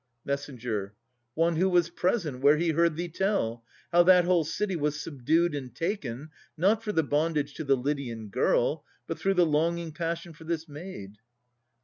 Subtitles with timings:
[0.25, 0.49] MESS.
[1.35, 5.53] One who was present where he heard thee tell, How that whole city was subdued
[5.53, 10.33] and taken, Not for the bondage to the Lydian girl, But through the longing passion
[10.33, 11.19] for this maid.